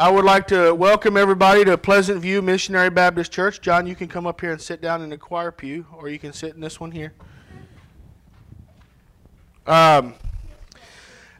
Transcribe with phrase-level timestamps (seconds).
[0.00, 3.60] I would like to welcome everybody to Pleasant View Missionary Baptist Church.
[3.60, 6.18] John, you can come up here and sit down in the choir pew, or you
[6.18, 7.12] can sit in this one here.
[9.66, 10.14] Um,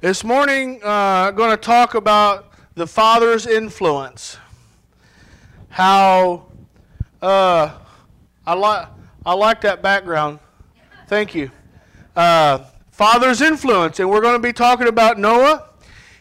[0.03, 4.37] this morning, uh, I'm going to talk about the Father's influence.
[5.71, 6.45] How
[7.23, 7.79] uh,
[8.47, 8.89] I like
[9.25, 10.39] I like that background.
[11.07, 11.51] Thank you.
[12.15, 12.59] Uh,
[12.91, 15.71] Father's influence, and we're going to be talking about Noah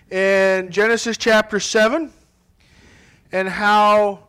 [0.10, 2.14] in Genesis chapter 7
[3.32, 4.28] and how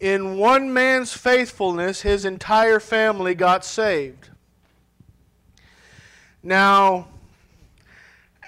[0.00, 4.30] in one man's faithfulness his entire family got saved.
[6.42, 7.08] Now,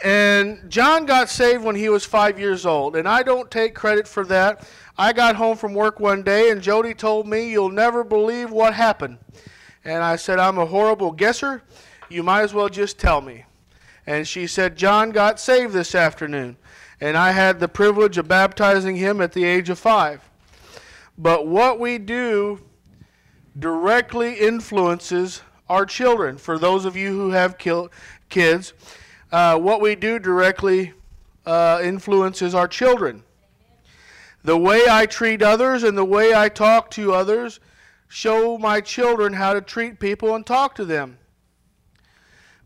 [0.03, 4.09] and John got saved when he was five years old, and I don't take credit
[4.09, 4.69] for that.
[4.99, 8.75] I got home from work one day, and Jody told me, You'll never believe what
[8.75, 9.19] happened.
[9.85, 11.63] And I said, I'm a horrible guesser.
[12.09, 13.45] You might as well just tell me.
[14.07, 16.57] And she said, John got saved this afternoon.
[17.05, 20.27] And I had the privilege of baptizing him at the age of five.
[21.19, 22.63] But what we do
[23.59, 26.39] directly influences our children.
[26.39, 28.73] For those of you who have kids,
[29.31, 30.95] uh, what we do directly
[31.45, 33.23] uh, influences our children.
[34.43, 37.61] The way I treat others and the way I talk to others
[38.09, 41.19] show my children how to treat people and talk to them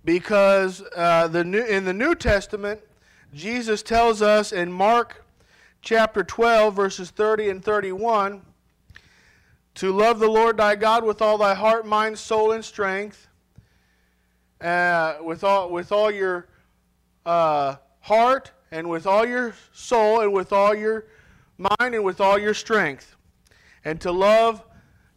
[0.05, 2.83] because uh, the new, in the New Testament,
[3.34, 5.25] Jesus tells us in Mark
[5.83, 8.41] chapter 12, verses 30 and 31,
[9.75, 13.29] to love the Lord thy God with all thy heart, mind, soul, and strength,
[14.62, 16.48] uh, with, all, with all your
[17.27, 21.05] uh, heart, and with all your soul, and with all your
[21.59, 23.15] mind, and with all your strength,
[23.85, 24.65] and to love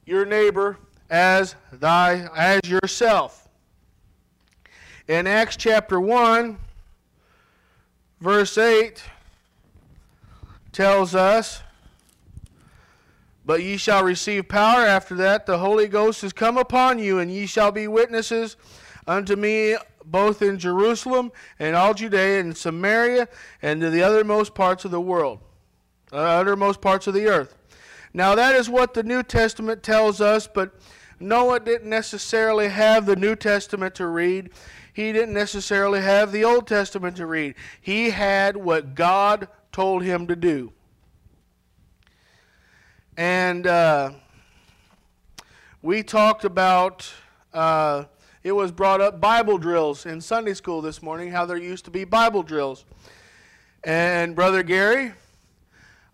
[0.05, 0.77] your neighbor
[1.09, 3.47] as thy as yourself.
[5.07, 6.57] In Acts chapter 1,
[8.21, 9.03] verse 8,
[10.71, 11.61] tells us,
[13.45, 17.31] But ye shall receive power after that the Holy Ghost is come upon you, and
[17.31, 18.55] ye shall be witnesses
[19.07, 19.75] unto me
[20.05, 23.27] both in Jerusalem and all Judea and Samaria
[23.61, 25.39] and to the uttermost parts of the world,
[26.13, 27.57] uh, uttermost parts of the earth.
[28.13, 30.73] Now that is what the New Testament tells us, but
[31.21, 34.51] Noah didn't necessarily have the New Testament to read
[34.93, 37.55] he didn't necessarily have the Old Testament to read.
[37.79, 40.73] He had what God told him to do.
[43.15, 44.11] And uh,
[45.81, 47.09] we talked about,
[47.53, 48.05] uh,
[48.43, 51.91] it was brought up Bible drills in Sunday school this morning, how there used to
[51.91, 52.85] be Bible drills.
[53.83, 55.13] And Brother Gary,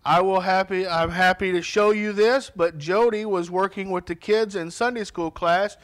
[0.08, 4.14] I will happy I'm happy to show you this, but Jody was working with the
[4.14, 5.76] kids in Sunday school class.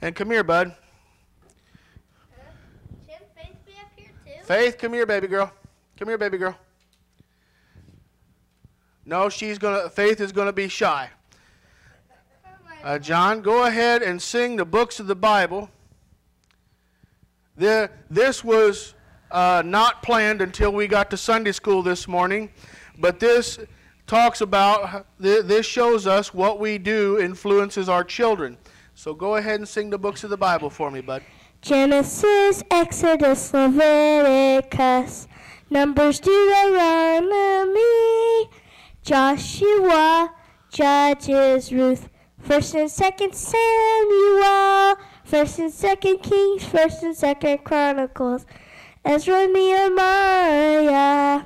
[0.00, 0.76] And come here, bud.
[4.44, 5.52] Faith, come here, baby girl.
[5.98, 6.56] Come here, baby girl.
[9.04, 9.90] No, she's gonna.
[9.90, 11.10] Faith is gonna be shy.
[12.84, 15.68] Uh, John, go ahead and sing the books of the Bible.
[17.56, 18.94] The, this was
[19.32, 22.50] uh, not planned until we got to Sunday school this morning,
[22.98, 23.58] but this
[24.06, 25.06] talks about.
[25.18, 28.58] This shows us what we do influences our children.
[28.94, 31.22] So go ahead and sing the books of the Bible for me, bud.
[31.62, 35.28] Genesis, Exodus, Leviticus,
[35.70, 37.80] Numbers, Deuteronomy,
[39.02, 40.34] Joshua,
[40.70, 42.08] Judges, Ruth,
[42.40, 48.44] First and Second Samuel, First and Second Kings, First and Second Chronicles,
[49.04, 51.44] Ezra, Nehemiah,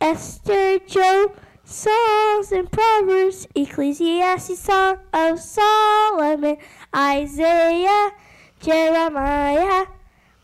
[0.00, 6.56] Esther, Job, Psalms and Proverbs, Ecclesiastes, Song of Solomon,
[6.94, 8.12] Isaiah.
[8.60, 9.86] Jeremiah,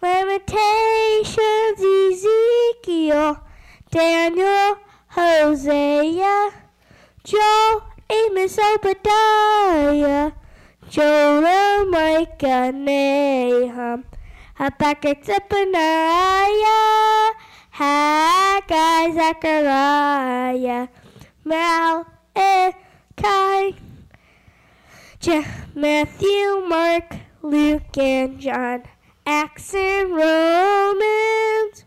[0.01, 1.37] Lamentations,
[1.77, 3.37] Ezekiel,
[3.91, 4.79] Daniel,
[5.09, 6.51] Hosea,
[7.23, 10.33] Joel, Amos, Obadiah,
[10.89, 14.05] Jonah, Micah, Nahum,
[14.55, 15.77] Habakkuk, Zephaniah,
[17.77, 20.89] Haggai, Zechariah,
[21.45, 22.07] Malachi,
[25.75, 28.85] Matthew, Mark, Luke and John,
[29.27, 31.85] Acts and Romans,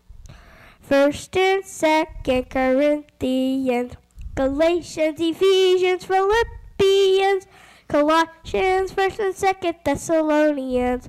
[0.80, 3.94] First and Second Corinthians,
[4.36, 7.48] Galatians, Ephesians, Philippians,
[7.88, 11.08] Colossians, First and Second Thessalonians,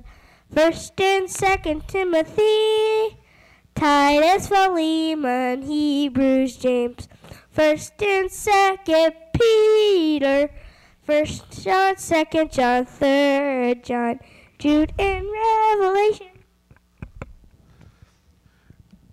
[0.52, 3.21] First and Second Timothy,
[3.82, 7.08] Titus, Philemon, Hebrews, James,
[7.50, 10.50] First and Second Peter,
[11.02, 14.20] First John, Second John, Third John.
[14.60, 16.28] Jude and Revelation.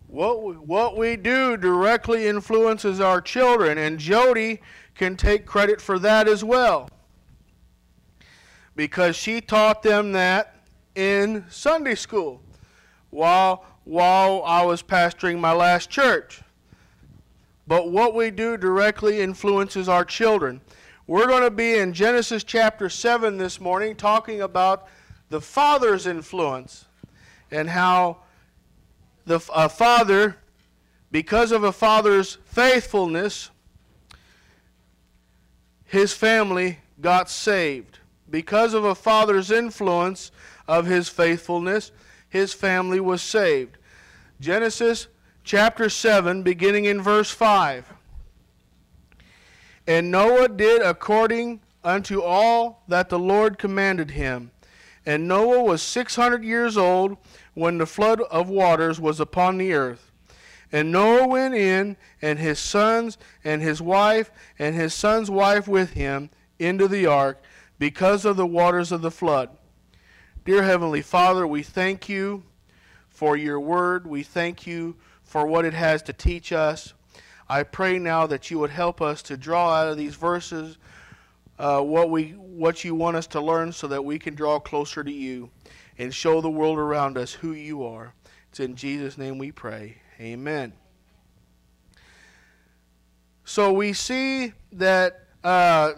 [0.06, 4.62] What we, what we do directly influences our children, and Jody
[4.94, 6.92] can take credit for that as well.
[8.76, 10.58] Because she taught them that
[10.94, 12.44] in Sunday school
[13.10, 16.44] while while I was pastoring my last church.
[17.66, 20.62] But what we do directly influences our children.
[21.08, 24.88] We're going to be in Genesis chapter 7 this morning talking about
[25.30, 26.86] the father's influence
[27.50, 28.18] and how
[29.26, 30.38] the a father
[31.12, 33.50] because of a father's faithfulness
[35.84, 37.98] his family got saved.
[38.30, 40.32] Because of a father's influence
[40.68, 41.92] of his faithfulness,
[42.30, 43.79] his family was saved.
[44.40, 45.08] Genesis
[45.44, 47.94] chapter 7, beginning in verse 5.
[49.86, 54.52] And Noah did according unto all that the Lord commanded him.
[55.06, 57.18] And Noah was 600 years old
[57.54, 60.10] when the flood of waters was upon the earth.
[60.72, 65.94] And Noah went in, and his sons, and his wife, and his son's wife with
[65.94, 67.42] him into the ark,
[67.78, 69.50] because of the waters of the flood.
[70.46, 72.44] Dear Heavenly Father, we thank you
[73.20, 74.08] for your word.
[74.08, 76.94] We thank you for what it has to teach us.
[77.50, 80.78] I pray now that you would help us to draw out of these verses
[81.60, 85.04] uh, what we what you want us to learn so that we can draw closer
[85.04, 85.50] to you
[85.98, 88.14] and show the world around us who you are.
[88.52, 89.98] It's in Jesus' name we pray.
[90.22, 90.72] Amen.
[93.44, 95.92] So we see that uh,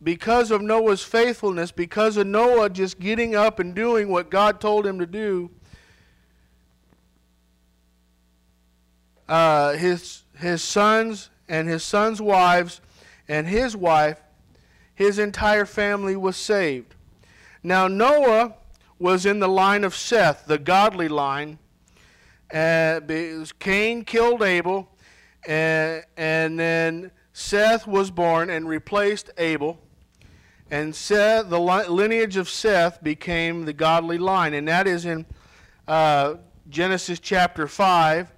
[0.00, 4.86] because of Noah's faithfulness, because of Noah just getting up and doing what God told
[4.86, 5.50] him to do,
[9.30, 12.80] uh, his his sons and his sons' wives
[13.28, 14.20] and his wife,
[14.94, 16.94] his entire family was saved.
[17.62, 18.54] Now Noah
[18.98, 21.58] was in the line of Seth, the godly line,
[22.52, 23.00] uh,
[23.60, 24.90] Cain killed Abel,
[25.46, 29.78] and, and then Seth was born and replaced Abel.
[30.70, 35.24] And Seth, the lineage of Seth became the godly line, and that is in
[35.86, 36.34] uh,
[36.68, 38.32] Genesis chapter 5.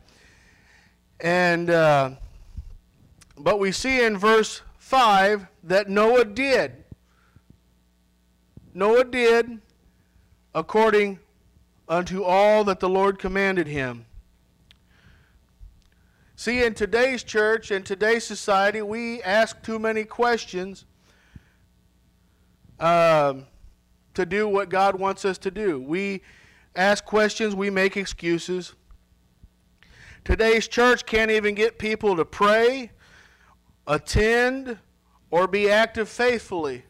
[1.22, 2.10] And uh,
[3.38, 6.84] but we see in verse 5 that Noah did.
[8.74, 9.60] Noah did
[10.54, 11.20] according
[11.88, 14.04] unto all that the Lord commanded him.
[16.34, 20.86] See, in today's church, in today's society, we ask too many questions
[22.80, 23.46] um,
[24.14, 25.80] to do what God wants us to do.
[25.80, 26.22] We
[26.74, 28.74] ask questions, we make excuses.
[30.24, 32.92] Today's church can't even get people to pray,
[33.88, 34.78] attend,
[35.32, 36.84] or be active faithfully.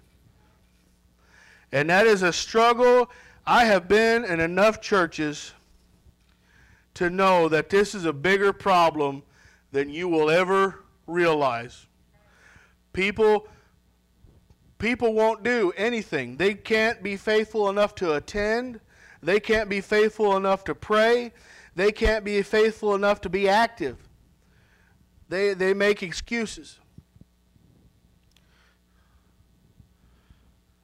[1.73, 3.11] And that is a struggle
[3.47, 5.53] I have been in enough churches
[6.95, 9.23] to know that this is a bigger problem
[9.73, 11.87] than you will ever realize.
[12.93, 13.49] People
[14.79, 16.37] people won't do anything.
[16.37, 18.81] They can't be faithful enough to attend.
[19.23, 21.33] They can't be faithful enough to pray.
[21.75, 23.97] They can't be faithful enough to be active.
[25.29, 26.79] They they make excuses.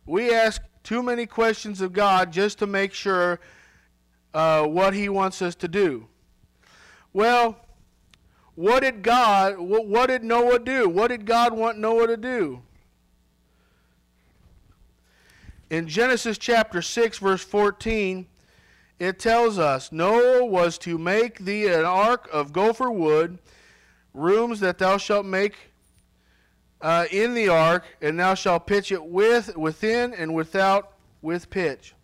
[0.06, 3.40] We ask too many questions of God just to make sure
[4.32, 6.06] uh, what He wants us to do.
[7.12, 7.56] Well,
[8.54, 10.88] what did God, what, what did Noah do?
[10.88, 12.62] What did God want Noah to do?
[15.70, 18.26] In Genesis chapter 6, verse 14,
[18.98, 23.38] it tells us Noah was to make thee an ark of gopher wood,
[24.12, 25.54] rooms that thou shalt make
[26.80, 31.94] uh, in the ark, and thou shalt pitch it with within and without with pitch.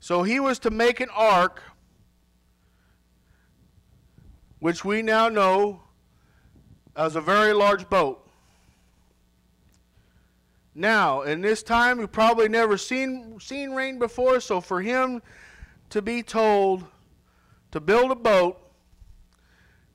[0.00, 1.62] So he was to make an ark,
[4.58, 5.82] which we now know
[6.96, 8.29] as a very large boat.
[10.80, 15.20] Now, in this time, we probably never seen seen rain before, so for him
[15.90, 16.84] to be told
[17.70, 18.60] to build a boat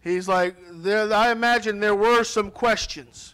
[0.06, 3.34] He's like, there, I imagine there were some questions.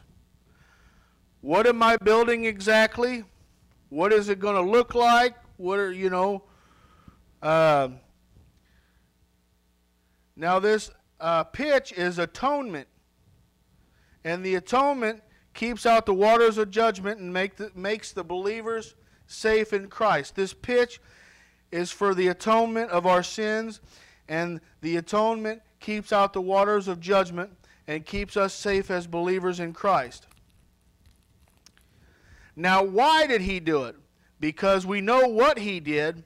[1.41, 3.25] What am I building exactly?
[3.89, 5.35] What is it going to look like?
[5.57, 6.43] What are, you know?
[7.43, 7.89] Uh,
[10.37, 12.87] now, this uh, pitch is atonement.
[14.23, 15.21] And the atonement
[15.53, 18.95] keeps out the waters of judgment and make the, makes the believers
[19.27, 20.35] safe in Christ.
[20.35, 20.99] This pitch
[21.71, 23.81] is for the atonement of our sins,
[24.27, 27.49] and the atonement keeps out the waters of judgment,
[27.87, 30.27] and keeps us safe as believers in Christ.
[32.55, 33.95] Now, why did he do it?
[34.39, 36.23] Because we know what he did.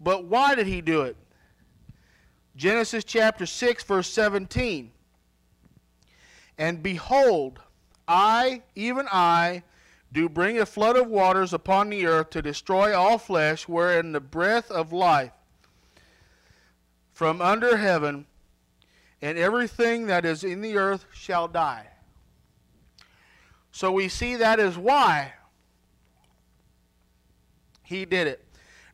[0.00, 1.16] But why did he do it?
[2.56, 4.90] Genesis chapter 6, verse 17.
[6.58, 7.60] And behold,
[8.08, 9.62] I, even I,
[10.12, 14.20] do bring a flood of waters upon the earth to destroy all flesh, wherein the
[14.20, 15.32] breath of life
[17.12, 18.26] from under heaven,
[19.20, 21.88] and everything that is in the earth shall die.
[23.72, 25.32] So we see that is why
[27.82, 28.44] he did it.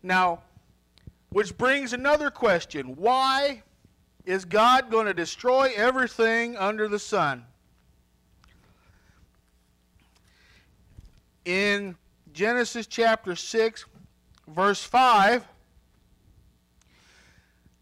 [0.02, 0.42] Now,
[1.31, 2.97] which brings another question.
[2.97, 3.62] Why
[4.25, 7.45] is God going to destroy everything under the sun?
[11.44, 11.96] In
[12.32, 13.84] Genesis chapter 6,
[14.46, 15.44] verse 5,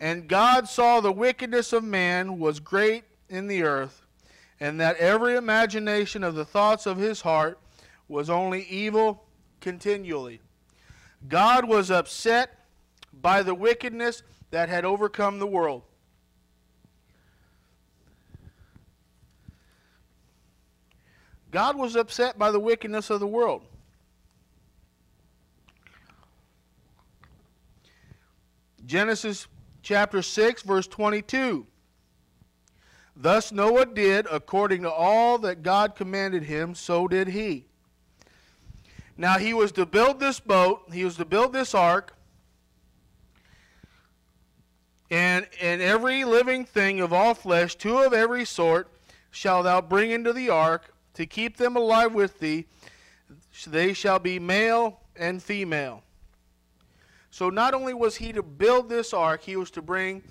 [0.01, 4.07] and God saw the wickedness of man was great in the earth,
[4.59, 7.59] and that every imagination of the thoughts of his heart
[8.09, 9.25] was only evil
[9.61, 10.41] continually.
[11.29, 12.67] God was upset
[13.13, 15.83] by the wickedness that had overcome the world.
[21.51, 23.63] God was upset by the wickedness of the world.
[28.87, 29.47] Genesis
[29.83, 31.67] chapter 6, verse 22.
[33.17, 37.67] Thus Noah did according to all that God commanded him, so did he.
[39.17, 42.15] Now he was to build this boat, he was to build this ark,
[45.11, 48.89] and in every living thing of all flesh, two of every sort,
[49.31, 52.67] shalt thou bring into the ark to keep them alive with thee.
[53.67, 56.03] They shall be male and female.
[57.31, 60.23] So not only was he to build this ark, he was to bring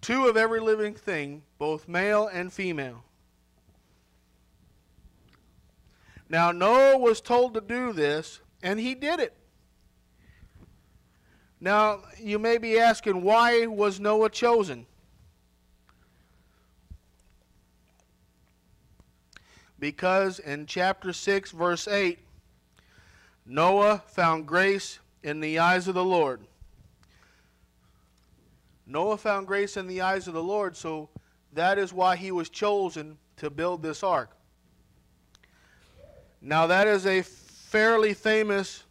[0.00, 3.04] two of every living thing, both male and female.
[6.28, 9.36] Now, Noah was told to do this, and he did it.
[11.60, 14.86] Now, you may be asking, why was Noah chosen?
[19.82, 22.20] Because in chapter 6, verse 8,
[23.44, 26.40] Noah found grace in the eyes of the Lord.
[28.86, 31.08] Noah found grace in the eyes of the Lord, so
[31.52, 34.30] that is why he was chosen to build this ark.
[36.40, 38.84] Now, that is a fairly famous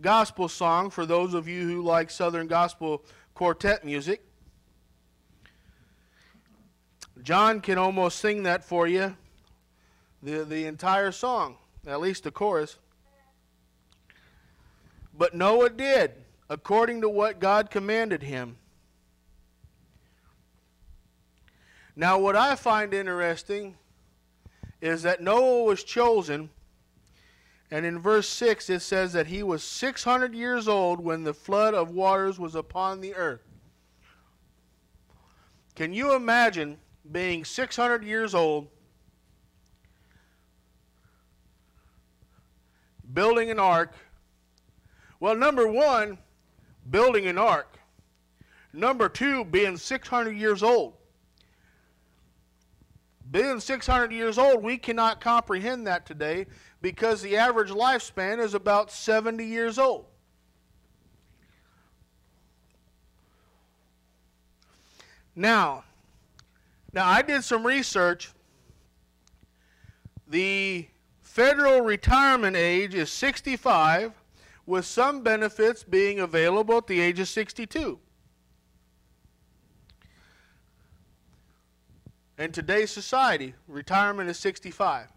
[0.00, 4.24] gospel song for those of you who like Southern gospel quartet music.
[7.22, 9.14] John can almost sing that for you,
[10.22, 12.78] the, the entire song, at least the chorus.
[15.14, 16.12] But Noah did
[16.48, 18.56] according to what God commanded him.
[21.96, 23.76] Now, what I find interesting
[24.80, 26.50] is that Noah was chosen,
[27.70, 31.72] and in verse 6 it says that he was 600 years old when the flood
[31.72, 33.42] of waters was upon the earth.
[35.74, 36.78] Can you imagine
[37.10, 38.68] being 600 years old,
[43.12, 43.92] building an ark?
[45.20, 46.18] Well, number one,
[46.90, 47.78] building an ark.
[48.72, 50.94] Number two, being 600 years old.
[53.30, 56.46] Being 600 years old, we cannot comprehend that today
[56.80, 60.06] because the average lifespan is about 70 years old.
[65.34, 65.84] Now,
[66.92, 68.32] now I did some research.
[70.28, 70.88] The
[71.32, 74.12] federal retirement age is 65
[74.66, 77.98] with some benefits being available at the age of 62.
[82.36, 85.08] In today's society, retirement is 65.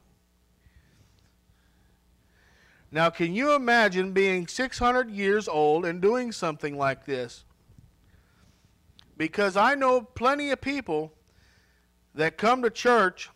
[2.93, 7.43] Now, can you imagine being 600 years old and doing something like this?
[9.17, 11.12] Because I know plenty of people
[12.13, 13.29] that come to church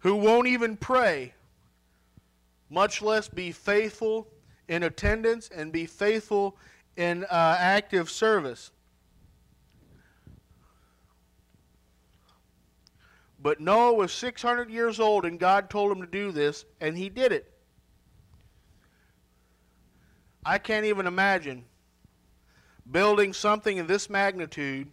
[0.00, 1.34] who won't even pray,
[2.70, 4.28] much less be faithful
[4.68, 6.56] in attendance and be faithful
[6.96, 8.70] in uh, active service.
[13.40, 17.08] But Noah was 600 years old, and God told him to do this, and he
[17.08, 17.50] did it.
[20.44, 21.64] I can't even imagine
[22.90, 24.88] building something of this magnitude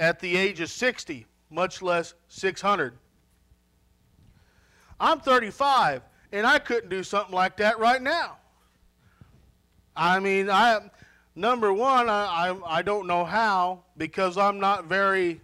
[0.00, 2.98] at, the age of 60, much less 600.
[4.98, 6.02] I'm 35,
[6.32, 8.38] and I couldn't do something like that right now.
[9.94, 10.80] I mean, I
[11.40, 15.40] Number one, I, I, I don't know how because I'm not very,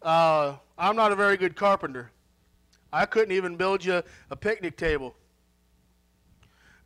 [0.00, 2.12] uh, I'm not a very good carpenter.
[2.92, 5.14] I couldn't even build you a picnic table.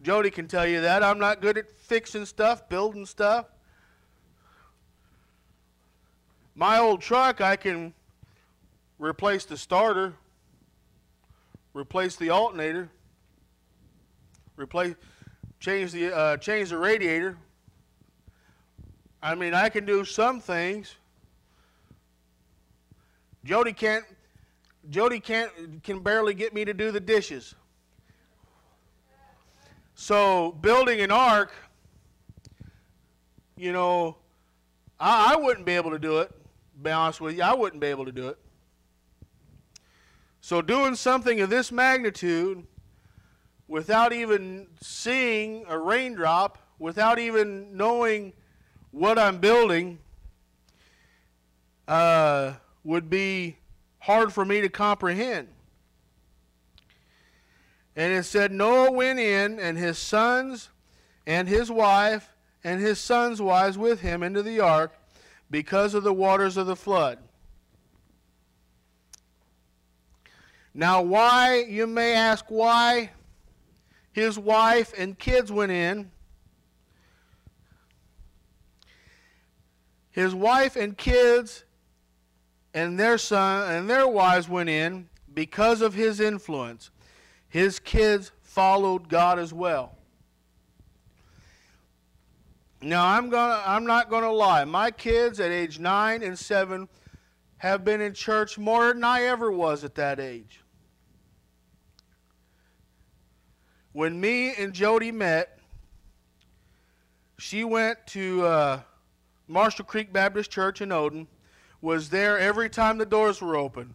[0.01, 1.05] Jody can tell you that.
[1.05, 3.47] I'm not good at fixing stuff, building stuff.
[6.55, 7.95] My old truck, I can
[8.99, 10.13] replace the starter,
[11.73, 12.91] replace the alternator,
[14.57, 14.95] replace,
[15.61, 17.39] change the uh, change the radiator.
[19.23, 20.95] I mean, I can do some things.
[23.45, 24.05] Jody can't.
[24.91, 27.55] Jody can't can barely get me to do the dishes.
[29.95, 31.53] So building an ark,
[33.57, 34.17] you know,
[35.01, 36.31] I, I wouldn't be able to do it.
[36.81, 38.39] Be honest with you, I wouldn't be able to do it.
[40.41, 42.67] So doing something of this magnitude
[43.69, 48.33] without even seeing a raindrop, without even knowing
[48.91, 49.99] what I'm building,
[51.87, 53.57] uh, would be
[54.01, 55.49] hard for me to comprehend.
[57.95, 60.71] And it said Noah went in, and his sons,
[61.27, 64.93] and his wife, and his sons' wives with him into the ark
[65.53, 67.19] because of the waters of the flood.
[70.75, 73.11] Now, why, you may ask why
[74.13, 76.11] his wife and kids went in.
[80.11, 81.65] His wife and kids
[82.73, 86.91] and their son and their wives went in because of his influence.
[87.51, 89.99] His kids followed God as well.
[92.83, 94.65] Now I'm gonna I'm not gonna lie.
[94.65, 96.89] My kids at age nine and seven
[97.59, 100.61] have been in church more than I ever was at that age.
[103.93, 105.61] When me and Jody met,
[107.39, 108.81] she went to uh,
[109.47, 111.29] Marshall Creek Baptist Church in Odin,
[111.81, 113.95] was there every time the doors were open.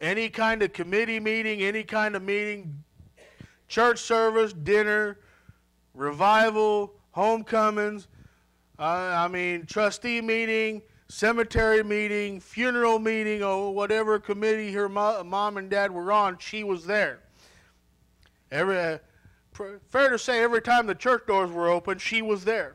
[0.00, 2.84] Any kind of committee meeting, any kind of meeting,
[3.66, 5.18] church service, dinner,
[5.94, 8.08] revival, homecomings,
[8.76, 15.56] uh, I mean, trustee meeting, cemetery meeting, funeral meeting, or whatever committee her mo- mom
[15.56, 17.20] and dad were on, she was there.
[18.50, 18.98] Every, uh,
[19.90, 22.74] fair to say, every time the church doors were open, she was there.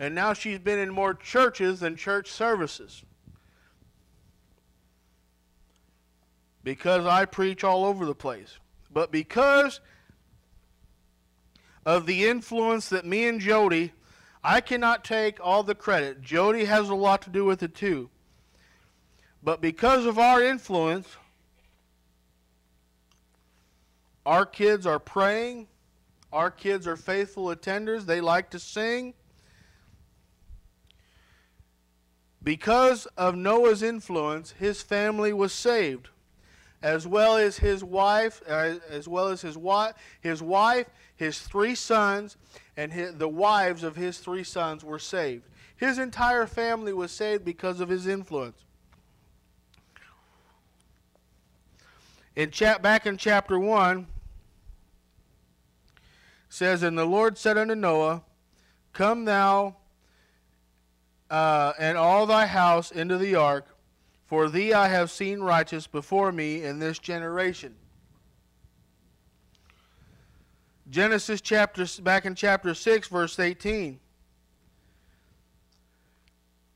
[0.00, 3.04] And now she's been in more churches than church services.
[6.64, 8.58] Because I preach all over the place.
[8.92, 9.80] But because
[11.86, 13.92] of the influence that me and Jody,
[14.42, 16.22] I cannot take all the credit.
[16.22, 18.10] Jody has a lot to do with it too.
[19.42, 21.16] But because of our influence,
[24.24, 25.68] our kids are praying.
[26.32, 28.06] Our kids are faithful attenders.
[28.06, 29.14] They like to sing.
[32.42, 36.10] Because of Noah's influence, his family was saved,
[36.82, 42.36] as well as his wife, as well as his wife, his wife, his three sons,
[42.76, 45.44] and his, the wives of his three sons were saved.
[45.76, 48.64] His entire family was saved because of his influence.
[52.36, 54.06] In chap, back in chapter one,
[56.48, 58.22] says, "And the Lord said unto Noah,
[58.92, 59.76] Come thou."
[61.30, 63.66] uh, and all thy house into the ark,
[64.24, 67.74] for thee I have seen righteous before me in this generation.
[70.90, 73.98] Genesis chapter back in chapter 6 verse 18.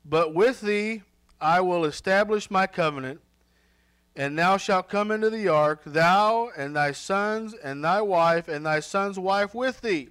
[0.03, 1.03] But with thee
[1.39, 3.21] I will establish my covenant,
[4.15, 8.65] and thou shalt come into the ark, thou and thy sons and thy wife and
[8.65, 10.09] thy son's wife with thee.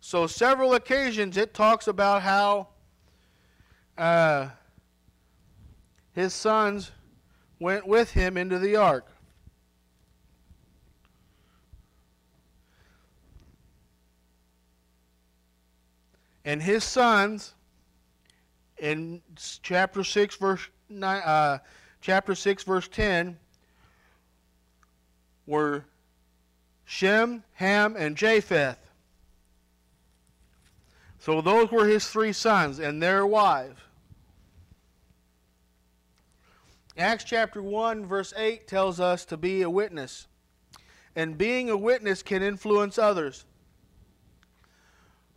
[0.00, 2.68] So several occasions it talks about how
[3.96, 4.48] uh,
[6.12, 6.90] his sons
[7.58, 9.11] went with him into the ark.
[16.44, 17.54] And his sons,
[18.78, 19.22] in
[19.62, 21.58] chapter six, verse nine, uh,
[22.00, 23.38] chapter six, verse ten,
[25.46, 25.84] were
[26.84, 28.78] Shem, Ham, and Japheth.
[31.18, 33.78] So those were his three sons and their wives.
[36.98, 40.26] Acts chapter 1, verse 8 tells us to be a witness.
[41.16, 43.44] And being a witness can influence others.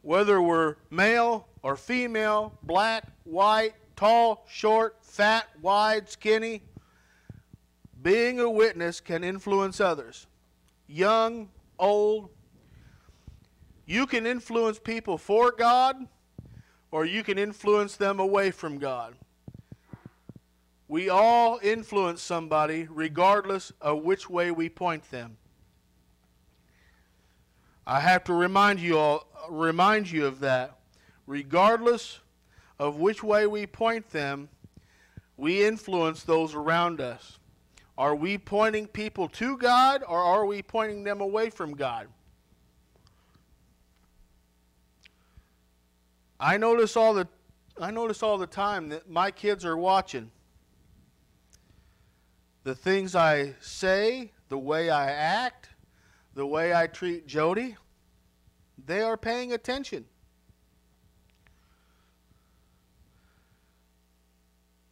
[0.06, 6.62] Whether we're male or female, black, white, tall, short, fat, wide, skinny,
[8.04, 10.28] being a witness can influence others.
[10.86, 12.30] Young, old,
[13.88, 15.96] you can influence people for God,
[16.92, 19.16] or you can influence them away from God.
[20.88, 25.38] We all influence somebody regardless of which way we point them.
[27.88, 30.78] I have to remind you all remind you of that.
[31.28, 32.20] Regardless
[32.80, 34.50] of which way we point them,
[35.38, 37.40] we influence those around us.
[37.98, 42.08] Are we pointing people to God or are we pointing them away from God?
[46.40, 47.28] I notice all the
[47.80, 50.32] I notice all the time that my kids are watching.
[52.64, 55.70] The things I say, the way I act,
[56.34, 57.76] the way I treat Jody,
[58.84, 60.06] they are paying attention.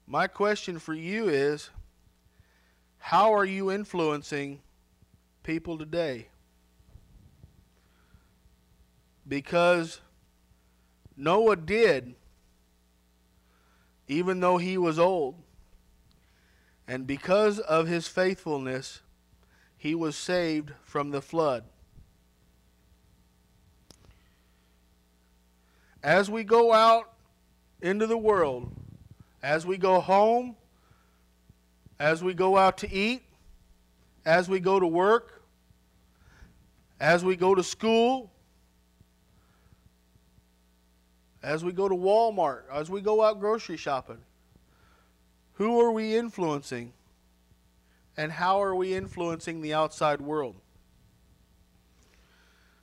[0.05, 1.69] My question for you is
[2.97, 4.61] how are you influencing
[5.43, 6.27] people today?
[9.27, 10.01] Because
[11.15, 12.15] Noah did,
[14.07, 15.35] even though he was old.
[16.87, 19.01] And because of his faithfulness,
[19.77, 21.63] he was saved from the flood.
[26.03, 27.13] As we go out
[27.81, 28.69] into the world,
[29.41, 30.55] as we go home,
[31.99, 33.23] as we go out to eat,
[34.25, 35.41] as we go to work,
[36.99, 38.29] as we go to school,
[41.41, 44.19] as we go to Walmart, as we go out grocery shopping,
[45.53, 46.93] who are we influencing?
[48.15, 50.55] And how are we influencing the outside world?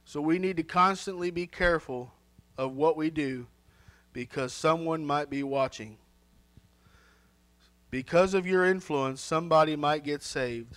[0.05, 2.13] So we need to constantly be careful
[2.61, 3.47] of what we do
[4.13, 5.97] because someone might be watching.
[7.91, 10.77] Because of your influence, somebody might get saved.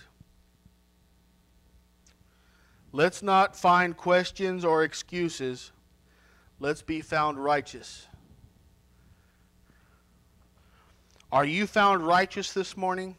[2.90, 5.72] Let's not find questions or excuses.
[6.58, 8.06] Let's be found righteous.
[11.30, 13.14] Are you found righteous this morning?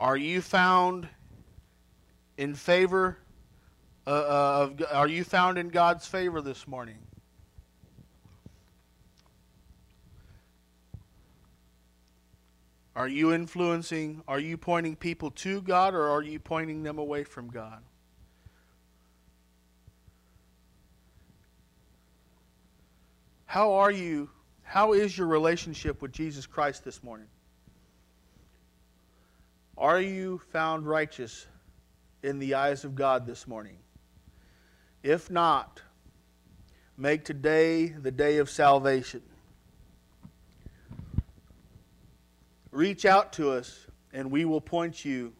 [0.00, 1.06] Are you found
[2.38, 3.18] in favor
[4.08, 6.98] uh of are you found in God's favor this morning?
[12.96, 17.22] Are you influencing, are you pointing people to God or are you pointing them away
[17.22, 17.80] from God?
[23.46, 24.30] How are you
[24.62, 27.28] how is your relationship with Jesus Christ this morning?
[29.76, 31.46] Are you found righteous
[32.22, 33.78] in the eyes of God this morning?
[35.08, 35.80] If not,
[36.98, 39.22] make today the day of salvation.
[42.70, 45.32] Reach out to us, and we will point you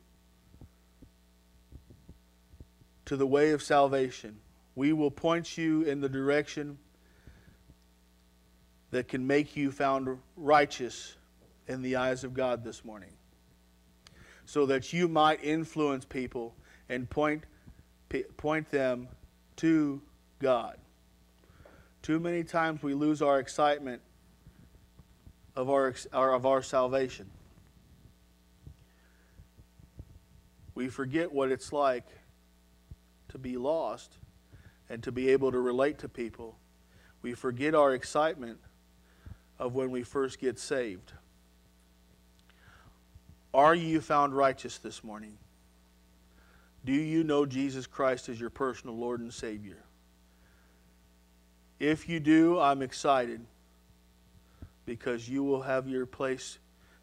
[3.04, 4.38] to the way of salvation.
[4.74, 6.78] We will point you in the direction
[8.90, 11.14] that can make you found righteous
[11.66, 13.12] in the eyes of God this morning.
[14.46, 16.54] So that you might influence people
[16.88, 17.44] and point,
[18.38, 19.08] point them
[19.58, 20.00] to
[20.38, 20.76] God.
[22.02, 24.02] Too many times we lose our excitement
[25.54, 27.28] of our, of our salvation.
[30.74, 32.06] We forget what it's like
[33.30, 34.18] to be lost
[34.88, 36.56] and to be able to relate to people.
[37.20, 38.58] We forget our excitement
[39.58, 41.12] of when we first get saved.
[43.52, 45.36] Are you found righteous this morning?
[46.84, 49.84] Do you know Jesus Christ as your personal Lord and Savior?
[51.78, 53.40] If you do, I'm excited
[54.84, 56.58] because you will have your place,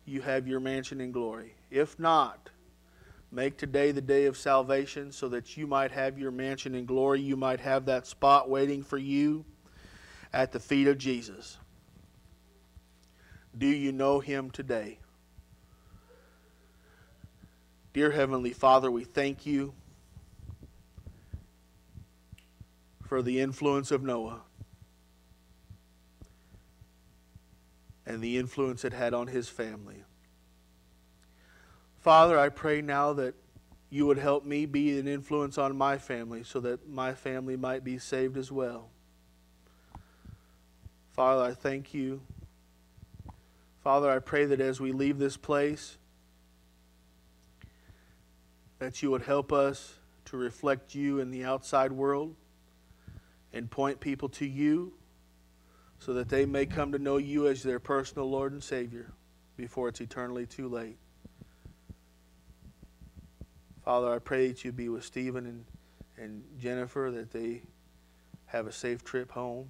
[0.05, 1.55] you have your mansion in glory.
[1.69, 2.49] If not,
[3.31, 7.21] make today the day of salvation so that you might have your mansion in glory.
[7.21, 9.45] You might have that spot waiting for you
[10.33, 11.57] at the feet of Jesus.
[13.57, 14.99] Do you know him today?
[17.95, 19.73] Dear Heavenly Father, we thank you
[23.05, 24.41] for the influence of Noah
[28.05, 30.03] and the influence it had on his family.
[32.01, 33.33] Father, I pray now that
[33.89, 37.85] you would help me be an influence on my family so that my family might
[37.85, 38.89] be saved as well.
[41.13, 42.19] Father, I thank you
[43.81, 45.97] Father, I pray that as we leave this place,
[48.79, 52.35] that you would help us to reflect you in the outside world
[53.53, 54.93] and point people to you
[55.99, 59.13] so that they may come to know you as their personal Lord and Savior
[59.55, 60.97] before it's eternally too late.
[63.85, 65.65] Father, I pray that you be with Stephen and,
[66.17, 67.61] and Jennifer, that they
[68.47, 69.69] have a safe trip home.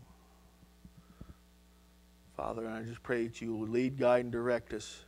[2.35, 5.03] Father, and I just pray that you will lead, guide, and direct us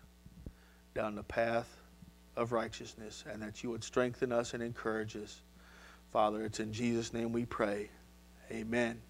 [0.94, 1.77] down the path
[2.38, 5.42] of righteousness and that you would strengthen us and encourage us
[6.12, 7.90] Father, it's in Jesus' name we pray.
[8.52, 9.02] Amen.